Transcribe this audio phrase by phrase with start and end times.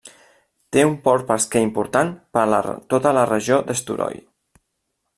[0.75, 2.63] Té un port pesquer important per a
[2.95, 4.23] tota la regió d'Eysturoy.